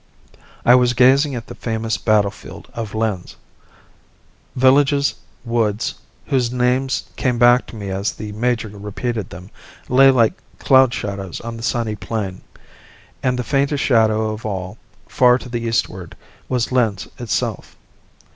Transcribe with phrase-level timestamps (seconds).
[0.65, 3.35] I was gazing at the famous battlefield of Lens.
[4.55, 5.13] Villages,
[5.45, 5.93] woods,
[6.25, 9.51] whose names came back to me as the major repeated them,
[9.89, 12.41] lay like cloud shadows on the sunny plain,
[13.21, 16.15] and the faintest shadow of all, far to the eastward,
[16.49, 17.75] was Lens itself.